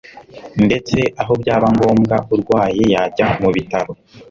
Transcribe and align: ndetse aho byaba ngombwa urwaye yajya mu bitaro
ndetse 0.65 0.97
aho 1.21 1.33
byaba 1.41 1.67
ngombwa 1.75 2.15
urwaye 2.33 2.81
yajya 2.93 3.25
mu 3.41 3.49
bitaro 3.55 3.91